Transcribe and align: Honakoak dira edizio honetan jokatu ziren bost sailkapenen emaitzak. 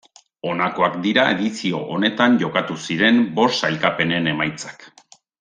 Honakoak 0.51 0.95
dira 1.03 1.25
edizio 1.33 1.81
honetan 1.97 2.39
jokatu 2.45 2.79
ziren 2.87 3.21
bost 3.37 3.61
sailkapenen 3.67 4.33
emaitzak. 4.35 4.89